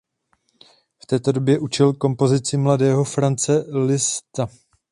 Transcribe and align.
V 1.03 1.05
této 1.05 1.31
době 1.31 1.59
učil 1.59 1.93
kompozici 1.93 2.57
mladého 2.57 3.03
Franze 3.03 3.65
Liszta. 3.69 4.47